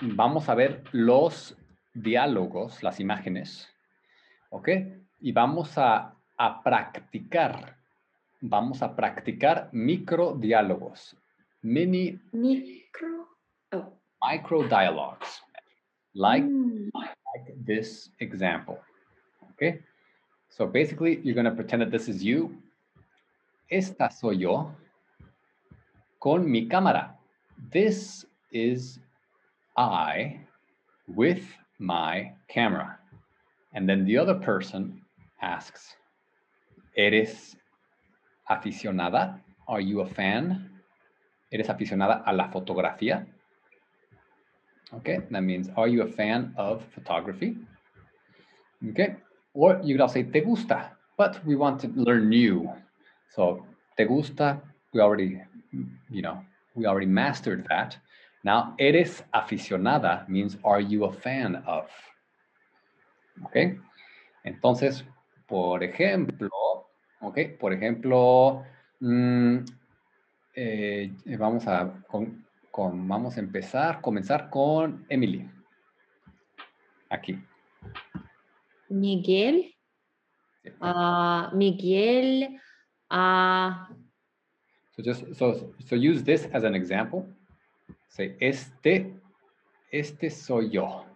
vamos 0.00 0.48
a 0.48 0.54
ver 0.54 0.82
los 0.92 1.56
diálogos, 1.94 2.82
las 2.82 3.00
imágenes, 3.00 3.68
¿ok? 4.50 4.68
Y 5.20 5.32
vamos 5.32 5.76
a, 5.76 6.14
a 6.36 6.62
practicar, 6.62 7.76
vamos 8.40 8.82
a 8.82 8.94
practicar 8.96 9.68
microdiálogos, 9.72 11.16
mini 11.62 12.18
Micro. 12.32 13.28
Oh. 13.72 13.92
micro 14.22 14.62
dialogues, 14.64 15.42
like, 16.14 16.46
Mm. 16.46 16.90
like 16.94 17.54
this 17.64 18.10
example, 18.18 18.78
okay? 19.52 19.82
So 20.48 20.66
basically, 20.66 21.20
you're 21.22 21.34
gonna 21.34 21.54
pretend 21.54 21.82
that 21.82 21.90
this 21.90 22.08
is 22.08 22.22
you. 22.24 22.60
Esta 23.70 24.10
soy 24.10 24.38
yo 24.38 24.74
con 26.18 26.50
mi 26.50 26.66
cámara. 26.68 27.16
This 27.70 28.26
is 28.50 28.98
I 29.80 30.40
with 31.08 31.42
my 31.78 32.32
camera. 32.48 32.98
And 33.72 33.88
then 33.88 34.04
the 34.04 34.18
other 34.18 34.34
person 34.34 35.00
asks, 35.40 35.96
¿Eres 36.96 37.56
aficionada? 38.50 39.40
Are 39.66 39.80
you 39.80 40.00
a 40.00 40.06
fan? 40.06 40.68
¿Eres 41.52 41.68
aficionada 41.68 42.22
a 42.26 42.32
la 42.32 42.48
fotografía? 42.48 43.26
Okay, 44.92 45.20
that 45.30 45.42
means, 45.42 45.70
are 45.76 45.86
you 45.86 46.02
a 46.02 46.06
fan 46.06 46.52
of 46.56 46.84
photography? 46.92 47.56
Okay, 48.90 49.14
or 49.54 49.80
you 49.82 49.94
could 49.94 50.00
also 50.00 50.14
say, 50.14 50.24
¿te 50.24 50.40
gusta? 50.40 50.90
But 51.16 51.44
we 51.46 51.54
want 51.54 51.80
to 51.80 51.88
learn 51.94 52.28
new. 52.28 52.68
So, 53.34 53.64
¿te 53.96 54.04
gusta? 54.04 54.60
We 54.92 55.00
already, 55.00 55.40
you 56.10 56.22
know, 56.22 56.42
we 56.74 56.86
already 56.86 57.06
mastered 57.06 57.66
that. 57.68 57.96
Now, 58.42 58.74
eres 58.78 59.22
aficionada 59.32 60.24
means, 60.28 60.58
are 60.64 60.80
you 60.80 61.04
a 61.04 61.12
fan 61.12 61.56
of? 61.66 61.90
Okay, 63.46 63.78
entonces, 64.44 65.04
por 65.46 65.82
ejemplo, 65.82 66.50
okay, 67.20 67.56
por 67.56 67.72
ejemplo, 67.72 68.64
mm, 69.00 69.58
eh, 70.54 71.12
vamos 71.38 71.66
a, 71.66 72.02
con, 72.08 72.44
con- 72.70 73.06
vamos 73.08 73.36
a 73.36 73.40
empezar, 73.40 74.00
comenzar 74.00 74.48
con 74.50 75.04
Emily. 75.08 75.48
Aquí. 77.10 77.38
Miguel. 78.88 79.74
Ah, 80.80 81.50
Miguel. 81.54 82.60
ah, 83.10 83.88
So 84.96 85.02
just 85.02 85.24
so 85.34 85.72
so 85.86 85.94
use 85.96 86.22
this 86.22 86.46
as 86.52 86.64
an 86.64 86.74
example. 86.74 87.26
Say 88.10 88.36
este 88.40 89.20
este 89.92 90.30
soy 90.30 90.70
yo. 90.70 91.06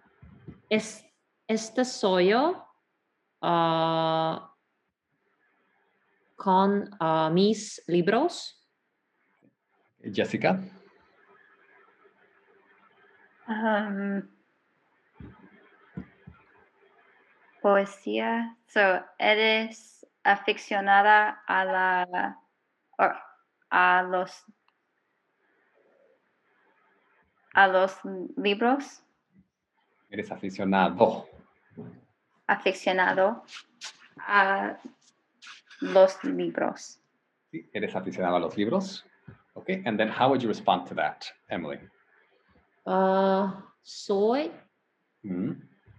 es, 0.71 1.05
este 1.49 1.85
soy 1.85 2.29
yo. 2.29 2.65
ah, 3.43 4.55
con 6.37 6.89
ah, 7.01 7.31
mis 7.33 7.83
libros. 7.89 8.65
Jessica. 10.03 10.61
Um, 13.49 14.23
poesía. 17.61 18.57
So, 18.69 19.05
eres 19.19 20.07
aficionada 20.23 21.43
a 21.47 21.65
la 21.65 22.39
a 23.71 24.03
los 24.03 24.45
a 27.55 27.67
los 27.69 27.99
libros, 28.37 29.01
Eres 30.11 30.31
aficionado. 30.31 31.27
aficionado 32.47 33.43
a 34.19 34.79
los 35.81 36.23
libros. 36.25 37.01
Sí, 37.51 37.69
Eres 37.73 37.95
aficionado 37.97 38.37
a 38.37 38.41
los 38.41 38.57
libros. 38.57 39.05
Okay, 39.57 39.83
and 39.87 39.99
then 39.99 40.09
how 40.09 40.29
would 40.29 40.43
you 40.43 40.49
respond 40.49 40.87
to 40.89 40.95
that, 40.95 41.25
Emily? 41.49 41.79
Ah, 42.87 43.63
soy 43.83 44.51
Mm, 45.23 45.53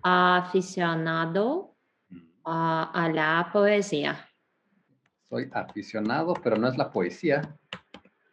aficionado 0.04 1.74
mm. 2.12 2.20
ah, 2.46 2.92
a 2.94 3.10
la 3.10 3.50
poesía. 3.52 4.16
Soy 5.30 5.50
aficionado, 5.52 6.34
pero 6.36 6.58
no 6.58 6.68
es 6.68 6.78
la 6.78 6.92
poesía. 6.92 7.42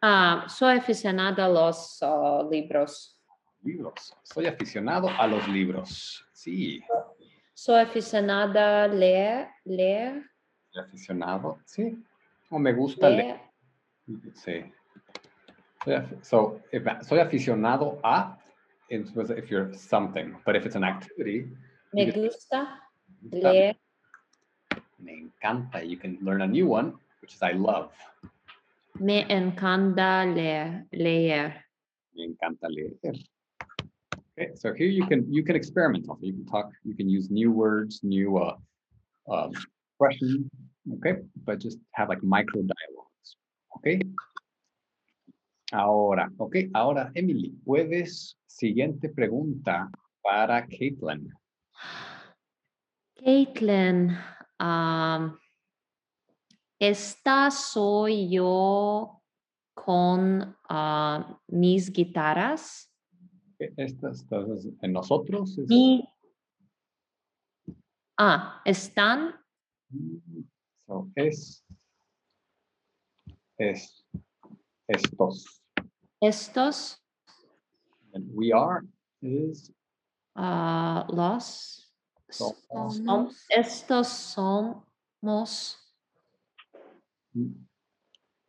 Ah, 0.01 0.45
soy 0.47 0.77
aficionado 0.77 1.43
a 1.43 1.47
los 1.49 1.97
ah, 2.03 2.43
libros. 2.51 3.12
Libros. 3.63 4.15
Soy 4.23 4.45
aficionado 4.47 5.09
a 5.09 5.27
los 5.27 5.47
libros. 5.47 6.25
Sí, 6.33 6.83
Soy 7.53 7.79
aficionada 7.81 8.83
a 8.83 8.87
leer, 8.87 9.47
leer, 9.63 10.23
soy 10.71 10.83
aficionado. 10.83 11.59
Sí. 11.65 12.03
O 12.49 12.59
me 12.59 12.73
gusta 12.73 13.09
leer. 13.09 13.39
leer. 14.07 14.33
Sí. 14.35 14.71
Soy 15.83 15.93
afi- 15.93 16.21
So, 16.23 16.59
if, 16.71 16.83
soy 17.07 17.19
aficionado 17.19 17.99
a, 18.03 18.37
was 19.15 19.29
if 19.29 19.49
you're 19.49 19.73
something, 19.73 20.35
but 20.45 20.55
if 20.55 20.65
it's 20.65 20.75
an 20.75 20.83
activity, 20.83 21.47
Me 21.93 22.11
gusta, 22.11 22.81
leer. 23.31 23.75
me 24.97 25.13
encanta. 25.29 25.83
You 25.87 25.97
can 25.97 26.17
learn 26.21 26.41
a 26.41 26.47
new 26.47 26.67
one, 26.67 26.93
which 27.21 27.33
is 27.35 27.41
I 27.43 27.53
love. 27.53 27.91
Me 28.99 29.25
encanta 29.29 30.25
leer. 30.25 30.85
leer. 30.91 31.65
Me 32.15 32.25
encanta 32.25 32.67
leer. 32.67 32.93
So 34.55 34.73
here 34.73 34.87
you 34.87 35.05
can 35.05 35.25
you 35.31 35.43
can 35.43 35.55
experiment. 35.55 36.05
Also, 36.09 36.25
you 36.25 36.33
can 36.33 36.45
talk. 36.45 36.69
You 36.83 36.95
can 36.95 37.09
use 37.09 37.29
new 37.29 37.51
words, 37.51 38.01
new 38.03 38.37
uh, 38.37 38.55
um, 39.29 39.51
expressions. 39.91 40.49
Okay, 40.99 41.23
but 41.45 41.59
just 41.59 41.79
have 41.93 42.09
like 42.09 42.23
micro 42.23 42.61
dialogues. 42.61 43.27
Okay. 43.77 44.01
Ahora, 45.73 46.29
okay. 46.39 46.69
Ahora, 46.75 47.11
Emily, 47.15 47.53
puedes 47.65 48.37
siguiente 48.45 49.09
pregunta 49.09 49.89
para 50.21 50.67
Caitlin. 50.67 51.33
Caitlin, 53.17 54.15
am, 54.59 55.39
esta 56.79 57.49
soy 57.49 58.29
yo 58.29 59.23
con 59.73 60.55
ah, 60.69 61.39
mis 61.47 61.91
guitarras. 61.91 62.92
Estas, 63.59 64.25
en 64.81 64.93
nosotros. 64.93 65.57
es- 65.57 65.69
ah, 68.17 68.61
están 68.65 69.35
So 70.87 71.09
es 71.15 71.63
es 73.57 74.03
estos. 74.87 75.61
estos 76.21 76.99
And 78.13 78.29
we 78.33 78.51
are 78.51 78.81
is 79.21 79.71
ah, 80.35 81.05
los 81.09 81.79
Somos. 82.29 82.97
son- 82.97 83.29
estos 83.49 84.07
somos 84.07 85.77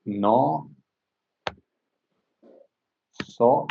no 0.05 0.71
so 3.23 3.67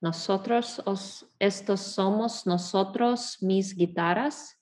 nosotros 0.00 0.80
os- 0.86 1.26
estos 1.38 1.80
somos 1.80 2.46
nosotros 2.46 3.38
mis 3.42 3.74
guitarras 3.74 4.56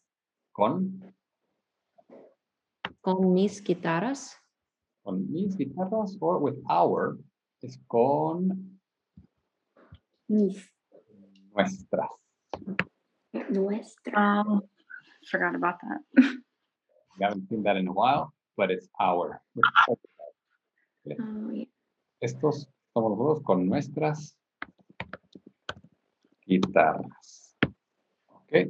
con 0.53 1.00
con 3.00 3.33
mis 3.34 3.62
guitarras 3.62 4.37
con 5.03 5.31
mis 5.31 5.56
guitarras 5.56 6.17
or 6.21 6.39
with 6.43 6.56
our 6.71 7.19
es 7.62 7.78
con 7.89 8.81
Mis. 10.28 10.71
nuestras. 11.55 12.09
nuestra 13.50 14.43
Oh, 14.47 14.62
forgot 15.31 15.55
about 15.55 15.76
that. 15.82 16.00
We 17.19 17.25
haven't 17.25 17.49
seen 17.49 17.62
that 17.64 17.76
in 17.76 17.88
a 17.88 17.93
while, 17.93 18.32
but 18.56 18.70
it's 18.70 18.88
our. 18.99 19.41
Oh, 21.20 21.50
yeah. 21.53 21.67
Estos 22.23 22.67
somos 22.94 23.11
nosotros 23.19 23.43
con 23.44 23.67
nuestras 23.69 24.35
guitarras. 26.49 27.55
Okay. 28.44 28.69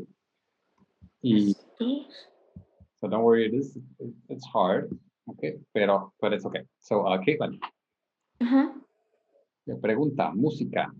Y 1.23 1.55
so 3.05 3.09
don't 3.09 3.23
worry, 3.23 3.47
it 3.47 3.55
is 3.55 3.79
it's 4.29 4.47
hard. 4.47 4.91
Okay, 5.31 5.55
pero 5.75 6.13
but 6.21 6.33
it's 6.33 6.45
okay. 6.45 6.63
So 6.81 7.07
uh, 7.07 7.19
Caitlin, 7.19 7.59
Ajá. 8.41 8.73
me 9.67 9.75
pregunta 9.77 10.33
música. 10.35 10.91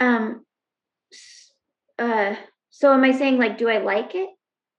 Um, 0.00 0.44
uh, 1.98 2.36
so 2.70 2.92
am 2.92 3.04
I 3.04 3.12
saying 3.12 3.38
like, 3.38 3.58
do 3.58 3.68
I 3.68 3.78
like 3.78 4.14
it? 4.14 4.30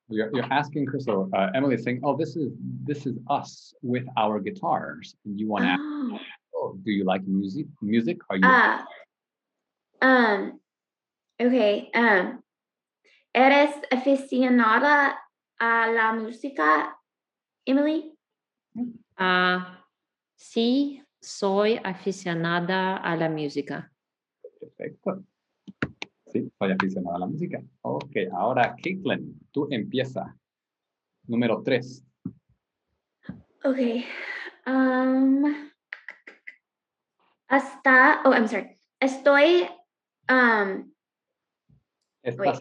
You're, 0.09 0.29
you're 0.33 0.51
asking. 0.51 0.87
So 0.99 1.29
uh, 1.35 1.49
Emily 1.53 1.75
is 1.75 1.83
saying, 1.83 2.01
"Oh, 2.03 2.17
this 2.17 2.35
is 2.35 2.51
this 2.83 3.05
is 3.05 3.19
us 3.29 3.73
with 3.83 4.07
our 4.17 4.39
guitars." 4.39 5.15
And 5.25 5.39
you 5.39 5.47
want 5.47 5.65
to 5.65 5.75
"Oh, 5.77 6.19
do 6.83 6.91
you 6.91 7.03
like 7.03 7.25
music? 7.27 7.67
Music? 7.81 8.19
Are 8.29 8.37
you 8.37 8.43
ah, 8.45 8.85
Um, 10.01 10.59
okay. 11.39 11.91
Um, 11.93 12.41
¿eres 13.33 13.75
aficionada 13.91 15.19
a 15.59 15.91
la 15.91 16.13
música, 16.13 16.97
Emily? 17.65 18.17
Ah, 19.17 19.85
sí, 20.35 21.03
soy 21.19 21.79
aficionada 21.83 22.97
a 22.97 23.15
la 23.17 23.29
música. 23.29 23.91
Perfecto. 24.59 25.25
Sí, 26.27 26.49
soy 26.57 26.71
aficionado 26.71 27.15
a 27.17 27.19
la 27.19 27.27
música. 27.27 27.61
Ok, 27.81 28.15
ahora 28.31 28.75
Caitlin, 28.81 29.37
tú 29.51 29.67
empieza. 29.69 30.37
Número 31.27 31.61
tres. 31.63 32.05
Okay. 33.63 34.05
Um, 34.65 35.68
hasta, 37.49 38.21
oh, 38.25 38.31
I'm 38.33 38.47
sorry. 38.47 38.77
Estoy, 39.01 39.67
um, 40.29 40.91
Estas, 42.23 42.59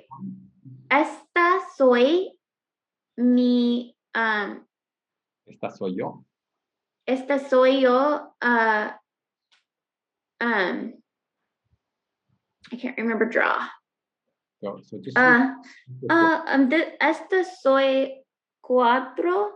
esta 0.91 1.59
soy 1.77 2.33
mi, 3.17 3.95
um, 4.15 4.65
esta 5.47 5.71
soy 5.71 5.97
yo. 5.97 6.25
esta 7.07 7.39
soy 7.39 7.81
yo, 7.83 8.33
uh, 8.41 8.91
um, 10.41 10.95
I 12.73 12.77
can't 12.77 12.97
remember 12.99 13.27
draw. 13.29 13.67
So, 14.63 14.81
so 14.83 14.99
just- 15.03 15.17
Uh, 15.17 15.55
uh, 16.11 16.41
um, 16.47 16.69
the, 16.69 17.03
esta 17.03 17.45
soy 17.45 18.23
cuatro, 18.63 19.53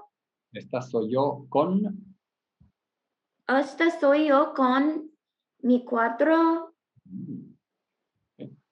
esta 0.54 0.80
soy 0.82 1.10
yo 1.12 1.46
con. 1.50 2.16
esta 3.48 3.90
soy 4.00 4.28
yo 4.28 4.52
con 4.54 5.10
mi 5.62 5.84
cuatro, 5.84 6.68
Mm. 7.08 7.54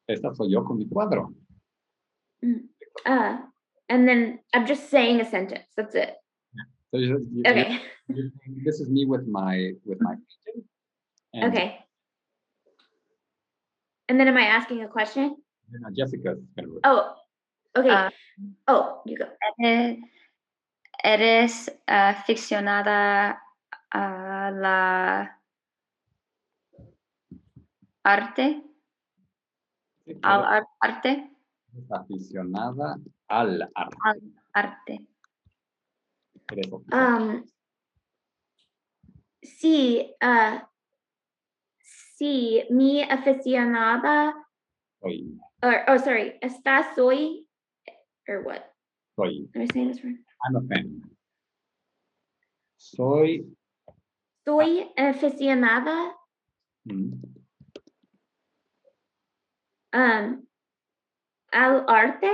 Esta 0.06 0.32
soy 0.34 0.50
yo 0.52 0.64
con 0.64 0.78
mi 0.78 0.87
cuadro. 0.88 1.34
uh, 3.06 3.38
and 3.88 4.08
then 4.08 4.40
I'm 4.54 4.66
just 4.66 4.88
saying 4.88 5.20
a 5.20 5.25
sentence. 5.25 5.66
That's 5.76 5.94
it. 5.94 6.16
So 6.90 6.98
you- 6.98 7.19
you- 7.32 7.42
you- 7.44 7.50
Okay. 7.50 7.78
you're 8.08 8.31
saying, 8.31 8.62
this 8.64 8.81
is 8.81 8.88
me 8.88 9.04
with 9.04 9.26
my 9.26 9.75
with 9.84 10.00
my 10.00 10.14
painting. 10.16 10.69
And 11.34 11.52
Okay. 11.52 11.84
And 14.08 14.19
then 14.19 14.26
am 14.28 14.37
I 14.37 14.46
asking 14.46 14.82
a 14.82 14.88
question? 14.88 15.37
then, 15.70 15.84
uh, 15.84 15.90
Jessica's 15.90 16.38
gonna 16.56 16.81
Oh, 16.84 17.14
okay. 17.76 17.90
Uh, 17.90 18.10
oh, 18.66 19.02
you 19.06 19.16
go. 19.19 19.26
Eres, 19.62 19.98
eres 21.04 21.70
aficionada 21.87 23.38
a 23.92 24.50
la 24.50 25.28
arte, 28.11 28.62
al 30.23 30.43
ar- 30.45 30.67
arte, 30.81 31.31
aficionada 31.91 32.99
al 33.29 33.62
arte. 33.75 33.97
al 34.03 34.21
arte. 34.53 35.07
Um, 36.93 37.45
sí, 39.43 40.12
uh, 40.21 40.59
sí, 42.17 42.65
mi 42.71 43.03
aficionada, 43.03 44.35
Soy, 45.01 45.39
or, 45.62 45.85
oh, 45.89 45.99
sorry, 45.99 46.39
está 46.43 46.93
soy, 46.97 47.47
or 48.29 48.43
what? 48.45 48.65
soy. 49.15 49.49
Am 49.55 49.62
I 49.62 49.67
saying 49.73 49.89
this 49.93 50.03
wrong? 50.03 50.19
I'm 50.45 50.57
a 50.57 50.61
fan. 50.67 51.03
Soy. 52.77 53.47
Soy 54.45 54.91
aficionada, 54.97 56.17
mm, 56.85 57.12
um, 59.92 60.46
al 61.52 61.84
arte. 61.88 62.31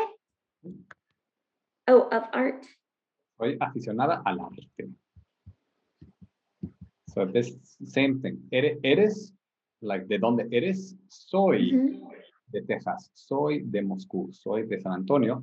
Oh, 1.89 2.09
of 2.11 2.25
art. 2.33 2.67
Soy 3.39 3.57
aficionada 3.61 4.23
al 4.25 4.41
arte. 4.41 4.89
So 7.09 7.25
this 7.27 7.57
same 7.87 8.21
thing. 8.21 8.49
Eres, 8.53 8.79
eres 8.83 9.33
like 9.81 10.07
de 10.07 10.19
dónde 10.19 10.49
eres. 10.51 10.97
Soy 11.09 11.71
de 12.49 12.63
Texas. 12.63 13.11
Soy 13.15 13.63
de 13.63 13.83
Moscú. 13.83 14.33
Soy 14.33 14.67
de 14.67 14.81
San 14.81 14.93
Antonio. 14.93 15.43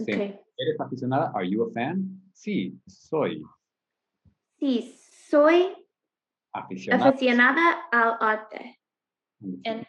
Okay. 0.00 0.38
¿Eres 0.56 0.80
aficionada? 0.80 1.32
Are 1.34 1.48
you 1.48 1.64
a 1.64 1.72
fan? 1.72 2.20
Sí, 2.34 2.78
soy 2.86 3.42
Sí, 4.58 4.94
soy 5.30 5.74
aficionada. 6.52 7.08
aficionada 7.10 7.88
al 7.90 8.16
arte. 8.20 8.78
And 9.64 9.86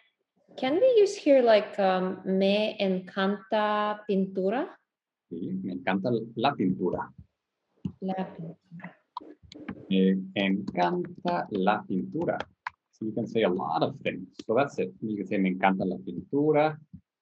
can 0.57 0.80
we 0.80 0.94
use 0.98 1.15
here 1.15 1.42
like 1.42 1.77
um, 1.80 2.21
me 2.25 2.77
encanta 2.80 4.01
pintura? 4.07 4.68
Sí, 5.30 5.51
me 5.63 5.74
encanta 5.74 6.12
la 6.36 6.53
pintura. 6.53 7.12
La 8.01 8.27
pintura. 8.36 8.57
Me 9.89 10.18
encanta 10.36 11.48
la 11.51 11.83
pintura. 11.83 12.38
So 12.92 13.06
you 13.06 13.13
can 13.13 13.27
say 13.27 13.44
a 13.44 13.50
lot 13.50 13.83
of 13.83 13.95
things. 14.03 14.27
So 14.45 14.53
that's 14.56 14.77
it. 14.80 14.94
You 15.01 15.18
can 15.18 15.27
say 15.27 15.38
me 15.38 15.51
encanta 15.51 15.86
la 15.86 15.98
pintura. 15.98 16.77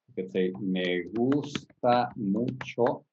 You 0.08 0.24
can 0.24 0.32
say 0.32 0.52
me 0.60 1.04
gusta 1.14 2.12
mucho. 2.16 3.06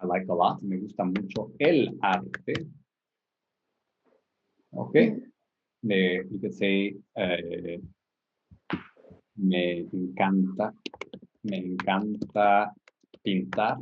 I 0.00 0.06
like 0.06 0.26
a 0.28 0.34
lot. 0.34 0.62
Me 0.62 0.76
gusta 0.76 1.04
mucho 1.04 1.52
el 1.58 1.96
arte. 2.02 2.54
Okay. 4.76 5.16
Me, 5.82 6.20
you 6.30 6.38
can 6.40 6.52
say 6.52 6.96
eh, 7.16 7.78
me 9.36 9.86
encanta. 9.92 10.72
Me 11.44 11.58
encanta 11.58 12.70
pintar. 13.24 13.78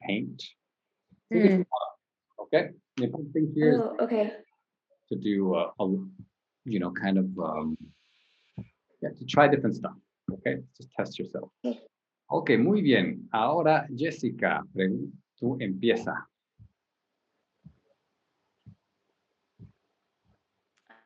Paint. 0.00 0.42
Mm. 1.32 1.64
Okay. 2.40 2.70
The 2.96 3.04
important 3.04 3.32
thing 3.32 3.52
here 3.54 3.72
is 3.74 3.80
Oh, 3.80 3.96
okay. 4.00 4.32
to 5.08 5.16
do 5.16 5.54
a, 5.56 5.72
a 5.78 5.84
you 6.64 6.78
know, 6.80 6.90
kind 6.90 7.18
of 7.18 7.26
um, 7.38 7.76
yeah, 9.02 9.10
to 9.10 9.24
try 9.26 9.48
different 9.48 9.76
stuff. 9.76 9.92
Okay, 10.32 10.56
just 10.76 10.90
test 10.96 11.18
yourself. 11.18 11.50
Okay. 11.64 11.80
Ok, 12.30 12.50
muy 12.58 12.80
bien. 12.80 13.28
Ahora, 13.32 13.86
Jessica, 13.94 14.62
tú 15.38 15.58
empieza. 15.60 16.26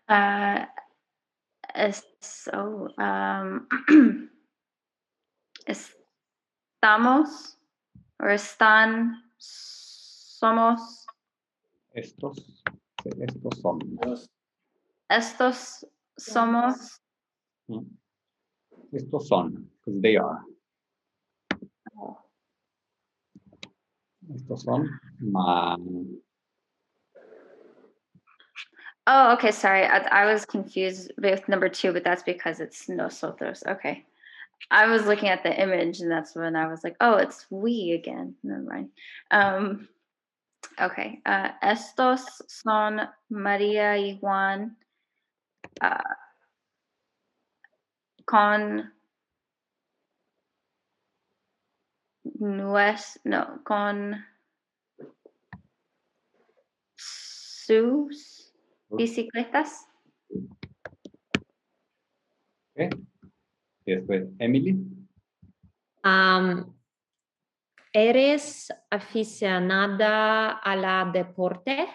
Uh, 0.09 0.65
so, 2.21 2.89
um, 2.99 3.67
estamos 5.67 7.57
o 8.21 8.27
están, 8.27 9.23
somos, 9.39 11.07
Estos, 11.95 12.63
estos 13.05 13.61
son. 13.61 13.79
estos 15.09 15.87
somos, 16.19 17.01
Mm. 17.69 17.85
Estos 18.93 19.29
son, 19.29 19.71
because 19.85 20.01
they 20.01 20.17
are. 20.17 20.41
Estos 24.35 24.63
son. 24.63 24.89
Oh, 29.11 29.33
okay. 29.33 29.53
Sorry, 29.53 29.85
I, 29.87 30.25
I 30.25 30.27
was 30.31 30.45
confused 30.45 31.13
with 31.17 31.49
number 31.49 31.71
two, 31.71 31.95
but 31.95 32.05
that's 32.05 32.23
because 32.23 32.61
it's 32.61 32.91
nosotros. 32.91 33.65
Okay, 33.67 34.05
I 34.71 34.87
was 34.87 35.07
looking 35.07 35.31
at 35.31 35.43
the 35.43 35.59
image, 35.59 36.01
and 36.01 36.11
that's 36.11 36.37
when 36.37 36.55
I 36.55 36.67
was 36.67 36.85
like, 36.85 36.95
"Oh, 37.01 37.17
it's 37.17 37.47
we 37.49 37.93
again." 37.93 38.35
Never 38.43 38.61
mind. 38.61 38.91
Um, 39.31 39.89
okay. 40.79 41.23
Uh, 41.25 41.53
estos 41.63 42.21
son 42.49 43.09
María 43.33 43.97
y 43.99 44.19
Juan. 44.21 44.77
Uh, 45.81 45.97
con 48.27 48.93
nues 52.39 53.19
no 53.25 53.61
con 53.65 54.23
sus 56.97 58.38
bicicletas. 58.91 59.87
Okay. 62.73 62.91
Y 63.85 63.95
después, 63.95 64.29
Emily. 64.39 64.77
Um, 66.05 66.75
¿Eres 67.93 68.69
aficionada 68.91 70.59
a 70.59 70.77
la 70.77 71.11
deporte? 71.13 71.89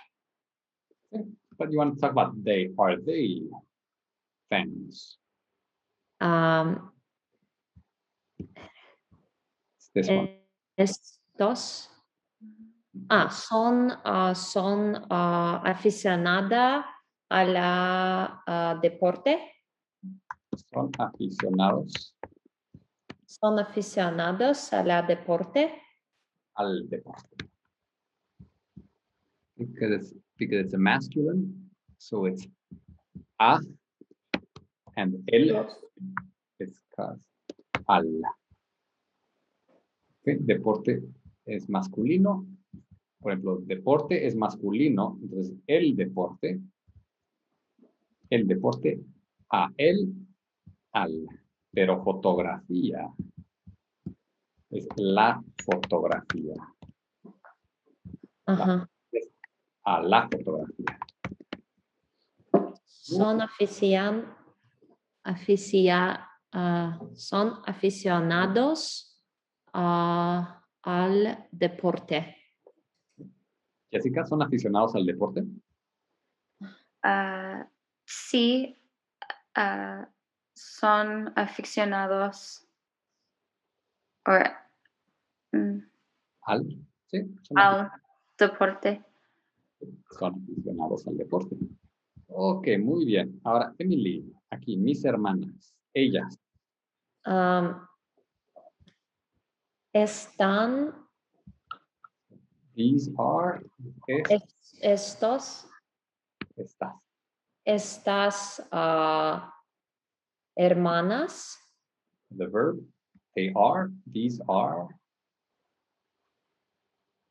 But 1.57 1.71
you 1.71 1.77
want 1.77 1.95
to 1.95 2.01
talk 2.01 2.11
about 2.11 2.33
they. 2.43 2.73
Are 2.77 2.97
they 2.97 3.43
fans? 4.49 5.19
Um, 6.19 6.91
It's 9.75 9.89
this 9.93 10.09
one. 10.09 10.29
estos 10.77 11.89
ah, 13.09 13.29
son, 13.29 13.91
ah, 14.03 14.33
son 14.35 15.05
ah, 15.09 15.61
aficionada 15.65 16.85
a 17.29 17.43
la 17.43 18.43
ah, 18.45 18.79
deporte. 18.81 19.39
Son 20.71 20.91
aficionados 20.99 22.15
Son 23.25 23.57
aficionados 23.57 24.71
a 24.73 24.83
la 24.83 25.01
deporte. 25.01 25.81
al 26.55 26.87
deporte. 26.87 27.35
Because 29.57 29.91
it's, 29.91 30.13
because 30.37 30.65
it's 30.65 30.73
a 30.73 30.77
masculine, 30.77 31.71
so 31.97 32.25
it's 32.25 32.47
a 33.39 33.59
and 34.95 35.15
el 35.31 35.67
es 36.59 36.81
al. 37.87 38.21
Deporte 40.23 41.01
es 41.45 41.67
masculino. 41.69 42.45
Por 43.23 43.31
ejemplo, 43.31 43.57
deporte 43.61 44.27
es 44.27 44.35
masculino, 44.35 45.17
entonces 45.21 45.55
el 45.65 45.95
deporte, 45.95 46.59
el 48.29 48.45
deporte 48.47 48.99
a 49.49 49.71
él, 49.77 50.13
al. 50.91 51.25
Pero 51.71 52.03
fotografía 52.03 53.09
es 54.69 54.87
la 54.97 55.41
fotografía, 55.65 56.53
Ajá. 58.45 58.89
a 59.85 60.01
la 60.03 60.29
fotografía. 60.29 60.99
Son 62.85 63.41
afician, 63.41 64.35
aficia- 65.23 66.27
ah, 66.51 66.99
son 67.13 67.53
aficionados 67.65 69.23
ah, 69.73 70.61
al 70.83 71.47
deporte. 71.51 72.42
Jessica, 73.93 74.25
¿son 74.25 74.41
aficionados 74.41 74.95
al 74.95 75.05
deporte? 75.05 75.43
Ah, 77.03 77.69
sí, 78.05 78.75
ah, 79.53 80.09
son 80.55 81.31
aficionados 81.35 82.67
mm, 85.51 85.77
Al, 86.41 86.65
sí, 87.05 87.35
son, 87.43 87.59
al 87.59 87.91
deporte. 88.35 89.03
son 90.09 90.43
aficionados 90.43 91.07
al 91.07 91.17
deporte. 91.17 91.55
Ok, 92.29 92.67
muy 92.79 93.05
bien. 93.05 93.39
Ahora, 93.43 93.75
Emily, 93.77 94.33
aquí, 94.49 94.75
mis 94.75 95.05
hermanas, 95.05 95.75
ellas, 95.93 96.39
están 99.93 101.02
these 102.75 103.09
are, 103.17 103.61
es, 104.07 104.29
es- 104.31 104.79
estos, 104.81 105.65
estas. 106.57 106.93
estas 107.65 108.59
ah, 108.71 109.51
hermanas. 110.57 111.55
The 112.35 112.47
verb, 112.47 112.79
they 113.35 113.51
are, 113.55 113.91
these 114.11 114.41
are, 114.49 114.87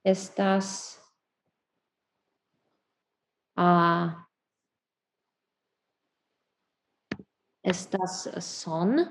Estas 0.04 0.98
ah, 3.56 4.26
estas 7.64 8.42
son. 8.42 9.08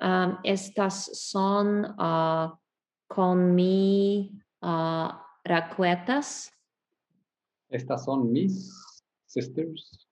Am, 0.00 0.38
estas 0.44 1.14
son 1.14 1.94
ah, 1.98 2.58
con 3.08 3.54
mi 3.54 4.32
ah, 4.62 5.22
raquetas. 5.44 6.50
estas 7.70 8.04
son 8.04 8.30
mis 8.32 8.70
sisters. 9.26 10.06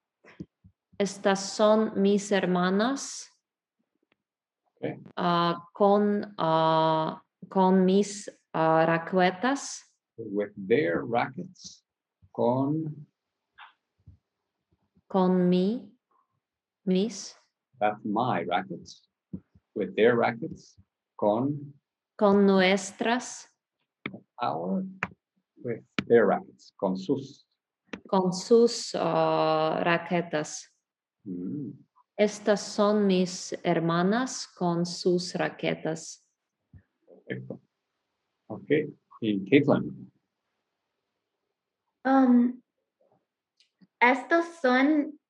Estas 0.98 1.52
son 1.54 1.92
mis 2.00 2.30
hermanas. 2.30 3.26
Ah, 5.16 5.68
con, 5.72 6.34
ah, 6.38 7.22
con 7.48 7.84
mis 7.84 8.28
ah, 8.52 8.84
raquetas. 8.86 9.90
with 10.16 10.52
their 10.56 11.02
rackets, 11.04 11.82
con, 12.32 13.06
Con 15.08 15.48
mi, 15.48 15.88
mis, 16.86 17.34
that's 17.80 18.04
my 18.04 18.42
rackets, 18.42 19.02
with 19.74 19.96
their 19.96 20.14
rackets, 20.14 20.76
con 21.16 21.74
con 22.16 22.46
nuestras, 22.46 23.48
our, 24.40 24.84
with 25.62 25.82
their 26.06 26.26
rackets, 26.26 26.72
con 26.76 26.96
sus. 26.96 27.46
con 28.08 28.32
sus 28.32 28.94
ah, 28.94 29.80
raquetas. 29.84 30.72
Mm, 31.24 31.70
Estas 32.16 32.60
son 32.60 33.06
mis 33.06 33.54
hermanas 33.62 34.46
con 34.46 34.84
sus 34.84 35.34
raquetas. 35.34 36.24
perfecto. 37.26 37.60
Ok, 38.48 38.70
y 39.20 39.48
Caitlin, 39.48 40.10
Um, 42.02 42.62
estos 44.00 44.46
son 44.62 45.20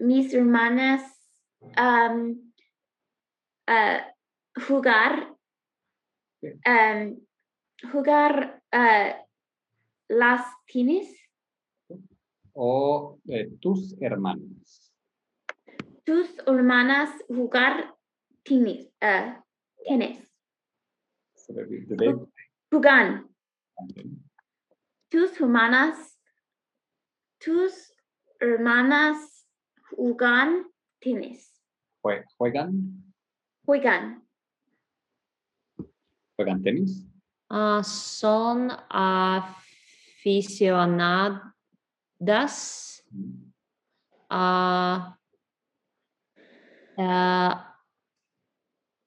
mis 0.00 0.34
hermanas 0.34 1.02
um, 1.60 2.52
uh, 3.68 4.00
jugar 4.66 5.36
um, 6.66 7.20
jugar 7.92 8.60
uh, 8.72 9.27
las 10.08 10.42
tenis 10.66 11.14
o 12.54 13.18
eh, 13.28 13.48
tus 13.60 13.94
hermanos. 14.00 14.92
tus 16.04 16.28
hermanas 16.46 17.10
jugar 17.28 17.94
tenis 18.42 18.86
uh, 19.02 19.34
tenis 19.86 20.24
jugan. 22.70 23.28
Tus 25.10 25.38
hermanas 25.40 26.18
tus 27.38 27.92
hermanas 28.40 29.46
jugan 29.96 30.66
tenis 31.00 31.62
jue- 32.02 32.24
juegan, 32.38 33.04
juegan. 33.66 34.24
Juegan 36.36 36.62
tenis. 36.62 37.04
Ah, 37.50 37.82
son 37.82 38.70
a, 38.70 38.78
ah, 38.90 39.56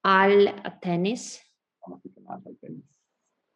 al 0.02 0.80
tenis. 0.80 1.42
son 1.84 1.94
aficionados 1.94 2.46
al 2.46 2.56
tenis. 2.56 2.84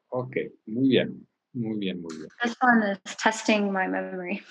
Ok, 0.08 0.36
muy 0.66 0.88
bien, 0.88 1.28
muy 1.52 1.78
bien, 1.78 2.00
muy 2.00 2.14
bien. 2.16 2.28
This 2.42 2.56
one 2.60 2.92
is 2.92 3.16
testing 3.16 3.72
my 3.72 3.88
memory. 3.88 4.42